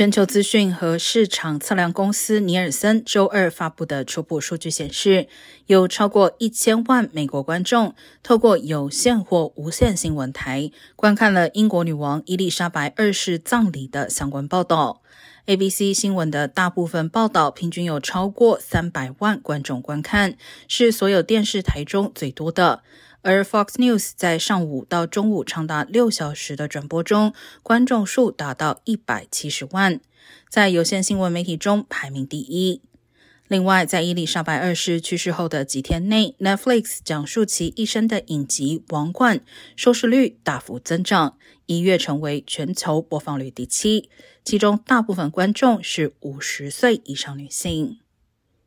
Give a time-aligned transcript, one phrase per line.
[0.00, 5.28] 全球资讯和市场测量公司尼尔森周二发布的初步数据显示，
[5.66, 15.02] 有超过一千万美国观众透过有线或无线新闻台观看了英国女王伊丽莎白二世葬礼的相关报道。
[15.44, 22.82] ABC 新闻的大部分报道平均有超过三百万观众观看，是所有电视台中最多的。
[23.22, 30.00] 而 Fox News 在上午到中午长达六小时的转播中，观众数达到一百七十万，
[30.48, 32.80] 在有线新闻媒体中排名第一。
[33.46, 39.38] 另外，在伊丽莎白二世去世后的几天内，Netflix 讲述其一生的影集《王冠》
[39.76, 44.08] 收视率大幅增长，一跃成为全球播放率第七，
[44.44, 47.98] 其中大部分观众是五十岁以上女性。